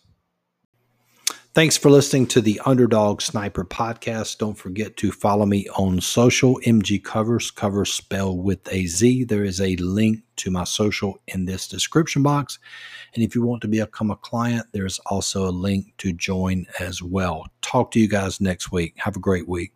Thanks 1.53 1.77
for 1.77 1.91
listening 1.91 2.29
to 2.29 2.41
the 2.41 2.61
Underdog 2.65 3.21
Sniper 3.21 3.65
podcast. 3.65 4.39
Don't 4.39 4.57
forget 4.57 4.97
to 4.99 5.11
follow 5.11 5.47
me 5.47 5.67
on 5.77 6.01
social, 6.01 6.61
MG 6.65 7.03
Covers, 7.03 7.51
cover 7.51 7.85
spell 7.85 8.37
with 8.37 8.73
a 8.73 8.87
Z. 8.87 9.25
There 9.25 9.43
is 9.43 9.61
a 9.61 9.75
link 9.77 10.21
to 10.37 10.53
my 10.53 10.63
social 10.63 11.21
in 11.27 11.47
this 11.47 11.67
description 11.67 12.23
box. 12.23 12.61
And 13.17 13.25
if 13.25 13.35
you 13.35 13.43
want 13.43 13.63
to 13.63 13.69
become 13.69 14.13
a 14.13 14.17
client, 14.17 14.67
there's 14.73 15.01
also 15.07 15.49
a 15.49 15.51
link 15.51 15.87
to 15.99 16.13
join 16.13 16.67
as 16.79 17.03
well. 17.03 17.49
Talk 17.63 17.91
to 17.91 18.01
you 18.01 18.09
guys 18.09 18.41
next 18.41 18.71
week. 18.71 18.95
Have 18.99 19.17
a 19.17 19.21
great 19.21 19.49
week. 19.49 19.73